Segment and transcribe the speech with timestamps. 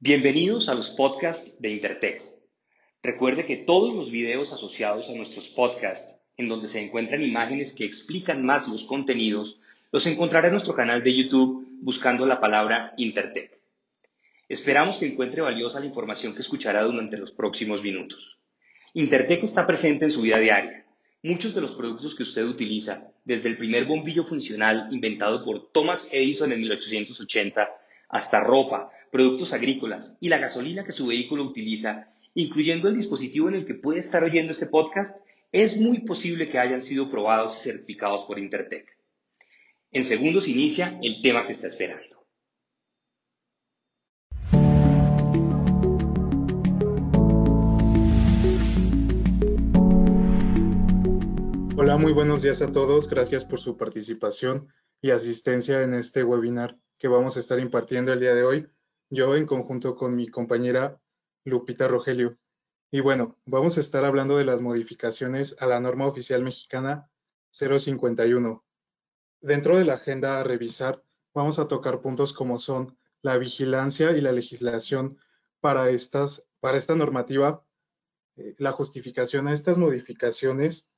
[0.00, 2.22] Bienvenidos a los podcasts de Intertech.
[3.02, 7.84] Recuerde que todos los videos asociados a nuestros podcasts, en donde se encuentran imágenes que
[7.84, 9.58] explican más los contenidos,
[9.90, 13.60] los encontrará en nuestro canal de YouTube buscando la palabra Intertech.
[14.48, 18.38] Esperamos que encuentre valiosa la información que escuchará durante los próximos minutos.
[18.94, 20.86] Intertech está presente en su vida diaria.
[21.24, 26.08] Muchos de los productos que usted utiliza, desde el primer bombillo funcional inventado por Thomas
[26.12, 27.68] Edison en 1880,
[28.08, 33.56] hasta ropa, productos agrícolas y la gasolina que su vehículo utiliza, incluyendo el dispositivo en
[33.56, 37.70] el que puede estar oyendo este podcast, es muy posible que hayan sido probados y
[37.70, 38.86] certificados por Intertech.
[39.90, 42.18] En segundos inicia el tema que está esperando.
[51.76, 53.08] Hola, muy buenos días a todos.
[53.08, 54.68] Gracias por su participación
[55.00, 58.66] y asistencia en este webinar que vamos a estar impartiendo el día de hoy
[59.10, 61.00] yo en conjunto con mi compañera
[61.44, 62.38] Lupita Rogelio.
[62.90, 67.10] Y bueno, vamos a estar hablando de las modificaciones a la norma oficial mexicana
[67.50, 68.64] 051.
[69.40, 74.20] Dentro de la agenda a revisar, vamos a tocar puntos como son la vigilancia y
[74.20, 75.18] la legislación
[75.60, 77.64] para, estas, para esta normativa,
[78.36, 80.90] eh, la justificación a estas modificaciones,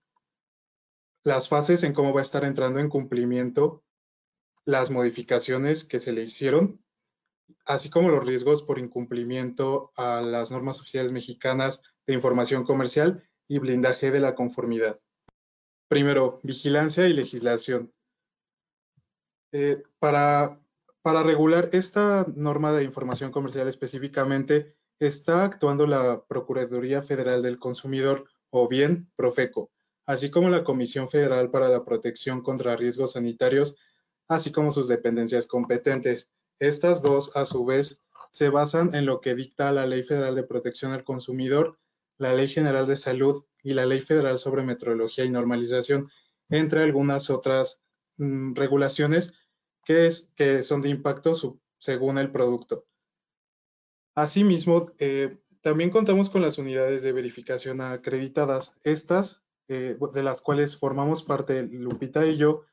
[1.23, 3.85] las fases en cómo va a estar entrando en cumplimiento
[4.71, 6.81] las modificaciones que se le hicieron
[7.67, 13.59] así como los riesgos por incumplimiento a las normas oficiales mexicanas de información comercial y
[13.59, 15.01] blindaje de la conformidad.
[15.89, 17.93] Primero, vigilancia y legislación.
[19.53, 20.61] Eh, para,
[21.03, 28.29] para regular esta norma de información comercial específicamente, está actuando la Procuraduría Federal del Consumidor,
[28.51, 29.71] o bien Profeco,
[30.07, 33.77] así como la Comisión Federal para la Protección contra Riesgos Sanitarios,
[34.31, 38.01] así como sus dependencias competentes, estas dos, a su vez,
[38.31, 41.81] se basan en lo que dicta la Ley Federal de Protección al Consumidor,
[42.17, 46.11] la Ley General de Salud y la Ley Federal sobre Metrología y Normalización,
[46.49, 47.83] entre algunas otras
[48.19, 49.35] mm, regulaciones
[49.85, 51.33] que, es, que, son de impacto
[51.79, 52.87] según el producto.
[54.15, 58.77] Asimismo, eh, también contamos con las unidades de verificación acreditadas.
[58.85, 62.65] Estas, eh, de las cuales formamos parte Lupita y yo,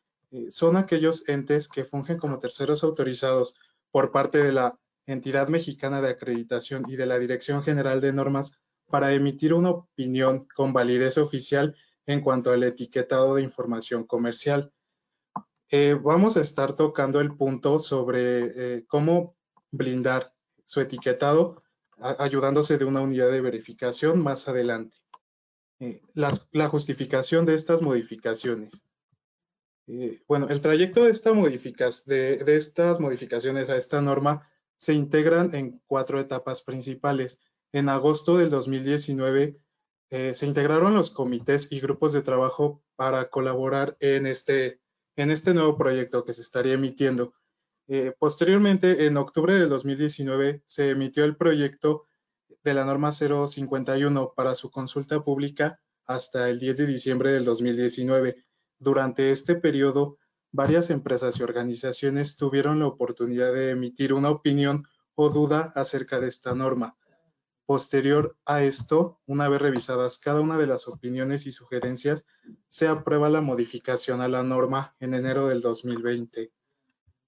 [0.50, 3.56] son aquellos entes que fungen como terceros autorizados
[3.92, 8.54] por parte de la entidad mexicana de acreditación y de la Dirección General de Normas
[8.88, 14.72] para emitir una opinión con validez oficial en cuanto al etiquetado de información comercial.
[15.70, 19.36] Eh, vamos a estar tocando el punto sobre eh, cómo
[19.72, 20.34] blindar
[20.64, 21.62] su etiquetado
[22.00, 24.98] ayudándose de una unidad de verificación más adelante.
[25.80, 28.84] Eh, la, justificación de estas modificaciones.
[29.88, 31.14] Eh, bueno, el trayecto de,
[32.46, 37.42] de, estas modificaciones a esta norma se integran en cuatro etapas principales.
[37.72, 39.62] En agosto del 2019
[40.10, 44.82] eh, se integraron los comités y grupos de trabajo para colaborar en este,
[45.16, 47.34] en este nuevo proyecto que se estaría emitiendo.
[47.88, 52.08] Eh, posteriormente, en octubre del 2019, se emitió el proyecto
[52.64, 58.47] de la norma 051 para su consulta pública hasta el 10 de diciembre del 2019
[58.80, 60.18] durante este periodo,
[60.52, 66.28] varias empresas y organizaciones tuvieron la oportunidad de emitir una opinión o duda acerca de
[66.28, 66.96] esta norma.
[67.66, 72.26] Posterior a esto, una vez revisadas cada una de las opiniones y sugerencias,
[72.68, 76.52] se aprueba la modificación a la norma en enero del 2020,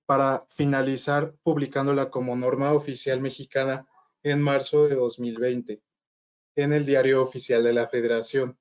[0.06, 3.88] para finalizar publicándola como norma oficial mexicana
[4.24, 5.82] en marzo de 2020
[6.56, 8.58] en el Diario Oficial de la Federación.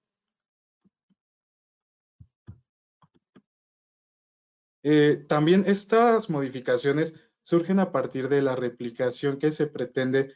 [4.91, 7.13] Eh, también estas modificaciones
[7.43, 10.33] surgen a partir de la replicación que se pretende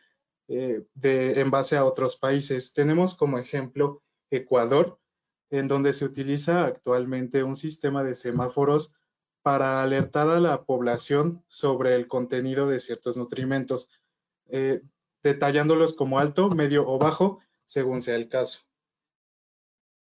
[0.47, 2.75] eh, en base a otros países.
[2.75, 5.01] Tenemos como ejemplo Ecuador,
[5.49, 8.93] en donde se utiliza actualmente un sistema de semáforos
[9.41, 13.89] para alertar a la población sobre el contenido de ciertos nutrimentos,
[14.51, 14.83] eh,
[15.23, 18.61] detallándolos como alto, medio o bajo, según sea el caso.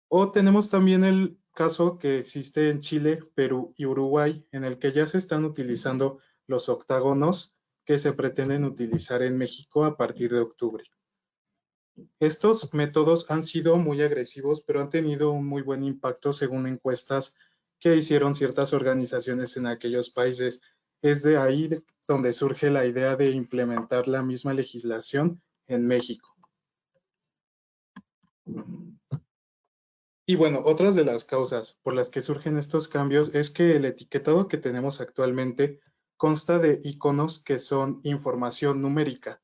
[0.07, 4.92] O tenemos también el caso que existe en Chile, Perú y Uruguay, en el que
[4.92, 7.56] ya se están utilizando los octágonos
[7.86, 10.84] que se pretenden utilizar en México a partir de octubre.
[12.19, 17.36] Estos métodos han sido muy agresivos, pero han tenido un muy buen impacto según encuestas
[17.80, 20.62] que hicieron ciertas organizaciones en aquellos países.
[21.01, 21.69] Es de ahí
[22.08, 26.36] donde surge la idea de implementar la misma legislación en México.
[30.27, 33.86] Y bueno, otras de las causas por las que surgen estos cambios es que el
[33.86, 35.80] etiquetado que tenemos actualmente
[36.18, 39.42] consta de iconos que son información numérica.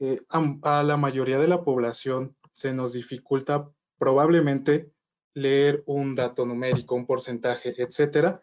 [0.00, 4.90] eh, a, la mayoría de la población se nos dificulta probablemente
[5.34, 8.42] leer un dato numérico, un porcentaje, etcétera.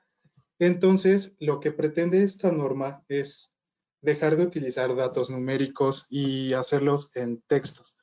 [0.60, 3.56] Entonces, lo que pretende esta norma es
[4.02, 7.97] dejar de utilizar datos numéricos y hacerlos en textos,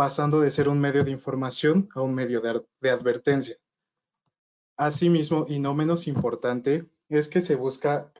[0.00, 3.58] pasando de ser un medio de información a un medio de advertencia.
[4.78, 8.10] Asimismo, y no menos importante, es que se busca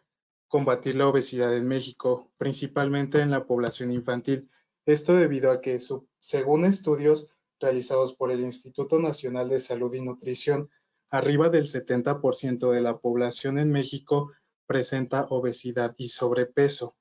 [0.46, 4.50] combatir la obesidad en México, principalmente en la población infantil.
[4.84, 5.78] Esto debido a que,
[6.18, 10.68] según estudios realizados por el Instituto Nacional de Salud y Nutrición,
[11.08, 14.32] arriba del 70% de la población en México
[14.66, 16.98] presenta obesidad y sobrepeso.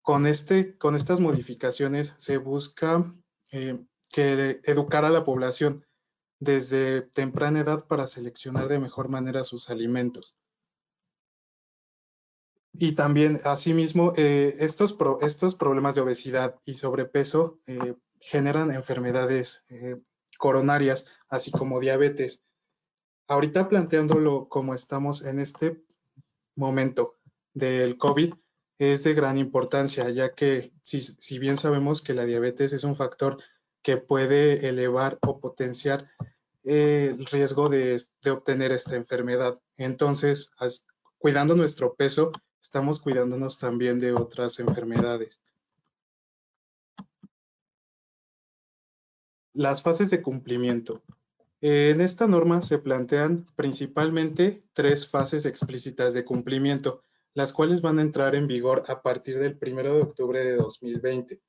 [0.00, 3.12] Con, este, con estas modificaciones se busca
[3.50, 3.78] eh,
[4.12, 5.84] que educar a la población
[6.38, 10.36] desde temprana edad para seleccionar de mejor manera sus alimentos.
[12.72, 19.64] Y también, asimismo, eh, estos, estos problemas de obesidad y sobrepeso eh, generan enfermedades
[20.38, 22.44] coronarias, así como diabetes.
[23.28, 25.82] Ahorita planteándolo como estamos en este
[26.54, 27.16] momento
[27.54, 28.34] del COVID,
[28.78, 32.96] es de gran importancia, ya que si, si bien sabemos que la diabetes es un
[32.96, 33.38] factor
[33.82, 36.10] que puede elevar o potenciar
[36.64, 39.60] el riesgo de, de, obtener esta enfermedad.
[39.76, 40.50] Entonces,
[41.18, 45.40] cuidando nuestro peso, estamos cuidándonos también de otras enfermedades.
[49.52, 51.02] Las fases de cumplimiento.
[51.60, 57.02] En esta norma se plantean principalmente tres fases explícitas de cumplimiento,
[57.36, 61.42] las cuales van a entrar en vigor a partir del 1 de octubre de 2020.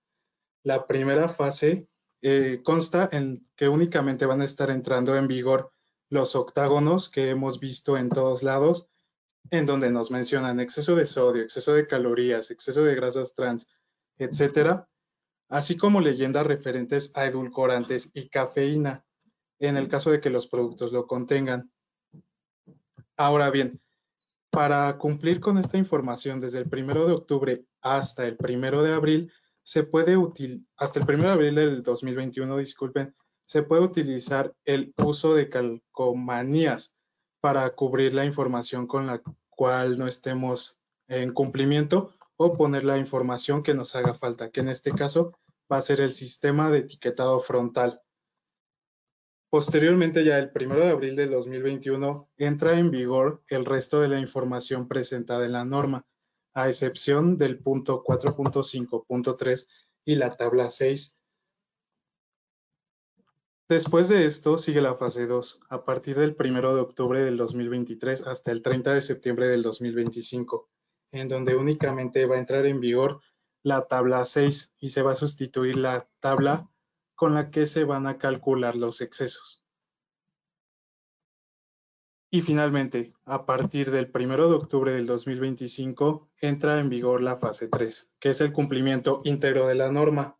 [0.63, 1.87] La primera fase
[2.21, 5.71] eh, consta en que únicamente van a estar entrando en vigor
[6.09, 8.89] los octágonos que hemos visto en todos lados,
[9.49, 13.65] en donde nos mencionan exceso de sodio, exceso de calorías, exceso de grasas trans,
[14.17, 14.89] etcétera,
[15.47, 19.05] así como leyendas referentes a edulcorantes y cafeína,
[19.59, 21.71] en el caso de que los productos lo contengan.
[23.15, 23.71] Ahora bien,
[24.57, 29.31] para cumplir con esta información desde el primero de octubre hasta el primero de abril,
[29.61, 34.95] se puede utilizar, hasta el 1 de abril del 2021, disculpen, se puede utilizar el
[34.97, 36.95] uso de calcomanías
[37.39, 39.21] para cubrir la información con la
[39.51, 44.69] cual no estemos en cumplimiento o poner la información que nos haga falta, que en
[44.69, 45.37] este caso
[45.71, 48.01] va a ser el sistema de etiquetado frontal.
[49.49, 54.19] Posteriormente, ya el 1 de abril del 2021, entra en vigor el resto de la
[54.19, 56.05] información presentada en la norma,
[56.53, 59.67] a excepción del punto 4.5.3
[60.03, 61.17] y la tabla 6.
[63.69, 68.27] Después de esto sigue la fase 2, a partir del 1 de octubre del 2023
[68.27, 70.69] hasta el 30 de septiembre del 2025,
[71.11, 73.21] en donde únicamente va a entrar en vigor
[73.63, 76.69] la tabla 6 y se va a sustituir la tabla
[77.17, 79.63] con la que se van a calcular los excesos.
[82.29, 87.69] Y finalmente, a partir del 1 de octubre del 2025, entra en vigor la fase
[87.69, 90.37] 3, que es el cumplimiento íntegro de la norma.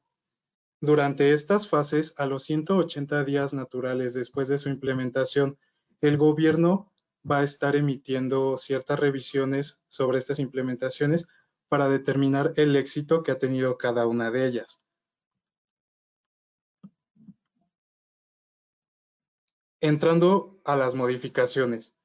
[0.80, 5.58] Durante estas fases, a los 180 días naturales después de su implementación,
[6.00, 6.94] el gobierno
[7.30, 11.28] va a estar emitiendo ciertas revisiones sobre estas implementaciones
[11.70, 14.84] para determinar el éxito que ha tenido cada una de ellas.
[19.80, 21.96] Entrando a las modificaciones.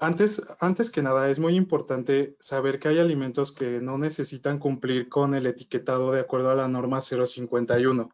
[0.00, 5.08] Antes, antes que nada, es muy importante saber que hay alimentos que no necesitan cumplir
[5.08, 8.10] con el etiquetado de acuerdo a la norma 051.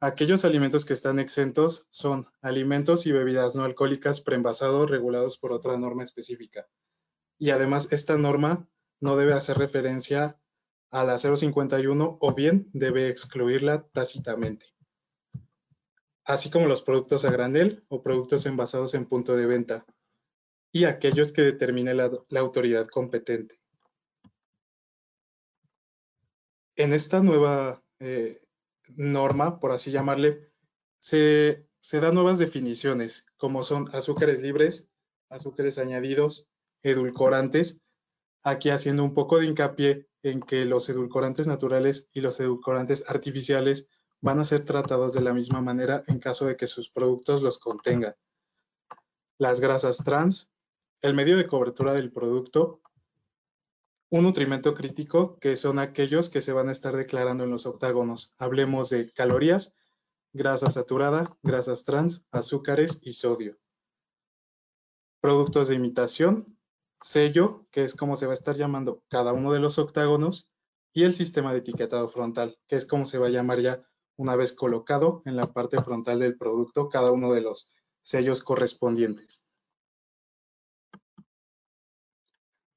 [0.00, 5.78] Aquellos alimentos que están exentos son alimentos y bebidas no alcohólicas preenvasados regulados por otra
[5.78, 6.66] norma específica.
[7.38, 8.68] Y además, esta norma
[9.00, 10.40] no debe hacer referencia
[10.90, 14.75] a la 051 o bien debe excluirla tácitamente
[16.26, 19.86] así como los productos a granel o productos envasados en punto de venta,
[20.72, 23.60] y aquellos que determine la, autoridad competente.
[26.74, 28.42] En esta nueva eh,
[28.88, 30.50] norma, por así llamarle,
[30.98, 34.88] se, se dan nuevas definiciones, como son azúcares libres,
[35.30, 36.50] azúcares añadidos,
[36.82, 37.80] edulcorantes,
[38.42, 43.88] aquí haciendo un poco de hincapié en que los edulcorantes naturales y los edulcorantes artificiales
[44.20, 47.58] van a ser tratados de la misma manera en caso de que sus productos los
[47.58, 48.14] contengan.
[49.38, 50.50] Las grasas trans,
[51.02, 52.80] el medio de cobertura del producto,
[54.10, 58.32] un nutrimento crítico, que son aquellos que se van a estar declarando en los octágonos.
[58.38, 59.74] Hablemos de calorías,
[60.32, 63.58] grasa saturada, grasas trans, azúcares y sodio.
[65.20, 66.46] Productos de imitación,
[67.02, 70.48] sello, que es como se va a estar llamando cada uno de los octágonos,
[70.92, 74.36] y el sistema de etiquetado frontal, que es como se va a llamar ya una
[74.36, 77.70] vez colocado en la parte frontal del producto cada uno de los
[78.02, 79.42] sellos correspondientes.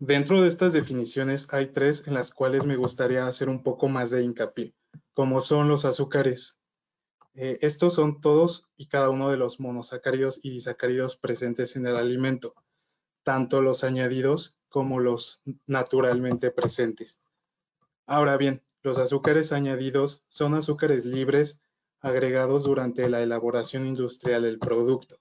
[0.01, 4.11] Dentro de estas definiciones hay tres en las cuales me gustaría hacer un poco más
[4.11, 4.73] de hincapié,
[5.13, 6.57] como son los azúcares.
[7.33, 11.97] Eh, estos son todos y cada uno de los monosacáridos y disacáridos presentes en el
[11.97, 12.55] alimento,
[13.23, 17.19] tanto los añadidos como los naturalmente presentes.
[18.05, 21.61] Ahora bien, los azúcares añadidos son azúcares libres
[22.01, 25.19] agregados durante la elaboración industrial del producto.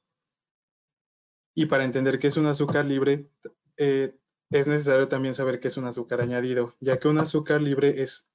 [1.55, 3.29] Y para entender qué es un azúcar libre,
[3.77, 4.17] eh,
[4.50, 8.29] es necesario también saber qué es un azúcar añadido, ya que un azúcar libre es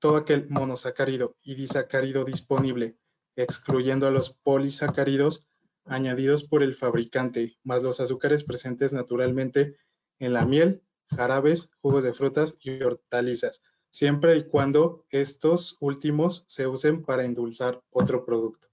[0.00, 2.98] todo aquel monosacárido y disacárido disponible,
[3.36, 5.48] excluyendo a los polisacáridos
[5.84, 9.78] añadidos por el fabricante, más los azúcares presentes naturalmente
[10.18, 13.62] en la miel, jarabes, jugos de frutas y hortalizas,
[13.96, 18.68] siempre y cuando estos últimos se usen para endulzar otro producto.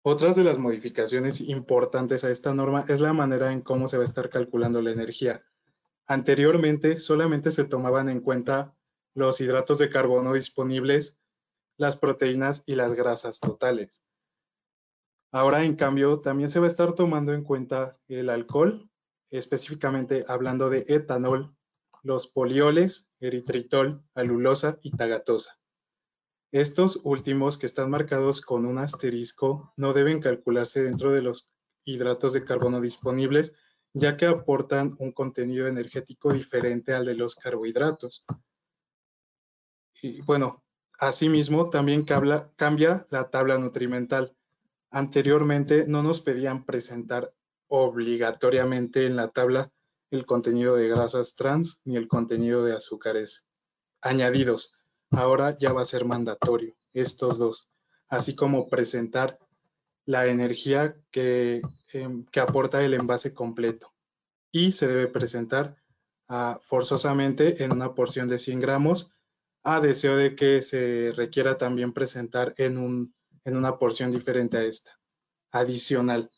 [0.00, 4.04] Otras de las modificaciones importantes a esta norma es la manera en cómo se va
[4.04, 5.44] a estar calculando la energía.
[6.06, 8.74] Anteriormente solamente se tomaban en cuenta
[9.12, 11.18] los hidratos de carbono disponibles,
[11.76, 14.02] las proteínas y las grasas totales.
[15.30, 18.88] Ahora, en cambio, también se va a estar tomando en cuenta el alcohol,
[19.38, 21.54] específicamente hablando de etanol,
[22.02, 25.58] los polioles, eritritol, alulosa y tagatosa.
[26.52, 31.50] Estos últimos, que están marcados con un asterisco, no deben calcularse dentro de los
[31.84, 33.54] hidratos de carbono disponibles,
[33.92, 38.24] ya que aportan un contenido energético diferente al de los carbohidratos.
[40.00, 40.62] Y bueno,
[41.00, 44.36] asimismo, también cambia la tabla nutrimental.
[44.90, 47.34] Anteriormente no nos pedían presentar
[47.74, 49.72] obligatoriamente en la tabla
[50.10, 53.44] el contenido de grasas trans ni el contenido de azúcares
[54.00, 54.74] añadidos
[55.10, 57.68] ahora ya va a ser mandatorio estos dos,
[58.08, 59.38] así como presentar
[60.06, 61.62] la energía que,
[61.92, 63.92] em, aporta el envase completo
[64.52, 65.76] y se debe presentar
[66.28, 69.10] ah, forzosamente en una porción de 100 gramos
[69.64, 73.14] a deseo de que se requiera también presentar en, un,
[73.44, 74.98] en una porción diferente a esta,
[75.50, 76.30] adicional.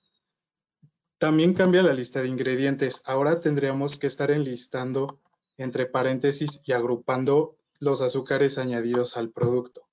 [1.19, 3.03] También cambia la lista de ingredientes.
[3.07, 5.21] Ahora tendríamos que estar enlistando
[5.57, 9.89] entre paréntesis y agrupando los azúcares añadidos al producto,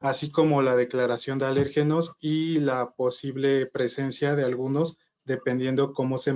[0.00, 6.34] así como la declaración de alérgenos y la posible presencia de algunos dependiendo cómo se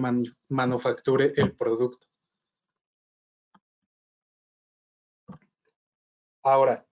[0.49, 2.07] manufacture el producto.
[6.43, 6.87] Ahora,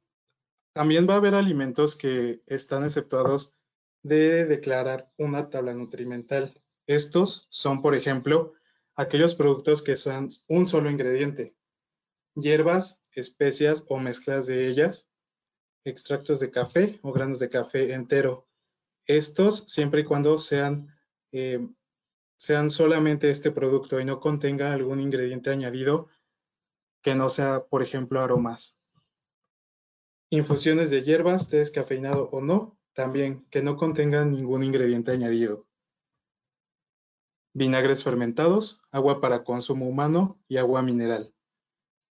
[0.73, 3.55] también va a haber alimentos que están exceptuados
[4.03, 6.61] de declarar una tabla nutrimental.
[6.87, 8.55] Estos son, por ejemplo,
[8.97, 11.57] aquellos productos que son un solo ingrediente,
[12.35, 15.09] hierbas, especias o mezclas de ellas,
[15.85, 18.49] extractos de café o granos de café entero.
[19.07, 20.88] Estos siempre y cuando sean,
[21.33, 21.69] eh,
[22.37, 26.09] sean solamente este producto y no contenga algún ingrediente añadido
[27.03, 28.81] que no sea, por ejemplo, aromas.
[30.31, 35.67] Infusiones de hierbas, té descafeinado o no, también que no contengan ningún ingrediente añadido.
[37.54, 41.34] Vinagres fermentados, agua para consumo humano y agua mineral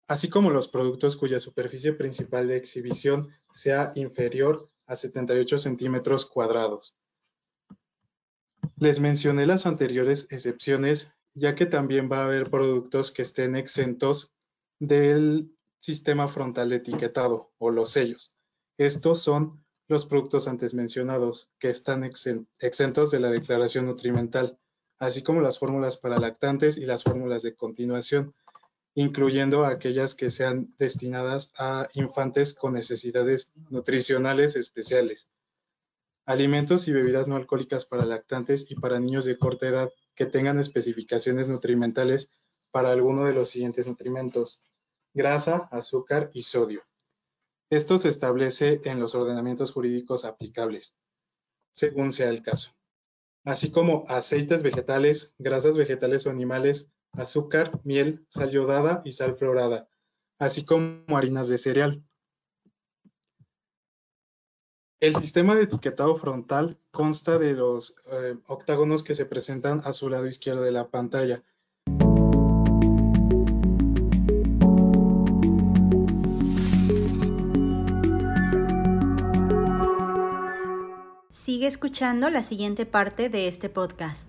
[0.10, 6.98] así como los productos cuya superficie principal de exhibición sea inferior a 78 centímetros cuadrados.
[8.78, 14.34] Les mencioné las anteriores excepciones, ya que también va a haber productos que estén exentos
[14.80, 18.36] del sistema frontal de etiquetado o los sellos.
[18.80, 24.58] Estos son los productos antes mencionados, que están exentos de la declaración nutrimental,
[25.00, 28.36] así como las fórmulas para lactantes y las fórmulas de continuación,
[28.96, 35.30] incluyendo aquellas que sean destinadas a infantes con necesidades nutricionales especiales.
[36.26, 40.60] Alimentos y bebidas no alcohólicas para lactantes y para niños de corta edad que tengan
[40.60, 42.30] especificaciones nutrimentales
[42.72, 44.62] para alguno de los siguientes nutrimentos,
[45.14, 46.84] grasa, azúcar y sodio.
[47.72, 50.96] Esto se establece en los ordenamientos jurídicos aplicables,
[51.72, 52.76] según sea el caso,
[53.46, 59.90] así como aceites vegetales, grasas vegetales o animales, azúcar, miel, sal yodada y sal florada,
[60.40, 62.04] así como harinas de cereal.
[65.00, 70.10] El sistema de etiquetado frontal consta de los eh, octágonos que se presentan a su
[70.10, 71.42] lado izquierdo de la pantalla.
[81.70, 84.28] Escuchando la siguiente parte de este podcast.